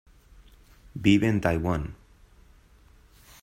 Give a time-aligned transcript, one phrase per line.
[0.95, 1.95] Vive en Taiwan.